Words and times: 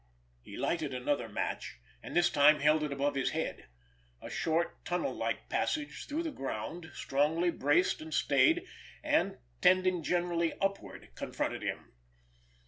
He 0.41 0.57
lighted 0.57 0.95
another 0.95 1.29
match, 1.29 1.77
and 2.01 2.15
this 2.17 2.31
time 2.31 2.59
held 2.59 2.81
it 2.81 2.91
above 2.91 3.13
his 3.13 3.29
head. 3.37 3.67
A 4.19 4.31
short, 4.31 4.83
tunnel 4.83 5.13
like 5.13 5.47
passage 5.47 6.07
through 6.07 6.23
the 6.23 6.31
ground, 6.31 6.89
strongly 6.95 7.51
braced 7.51 8.01
and 8.01 8.11
stayed, 8.11 8.65
and 9.03 9.37
trending 9.61 10.01
gently 10.01 10.53
upward, 10.59 11.09
confronted 11.13 11.61
him. 11.61 11.93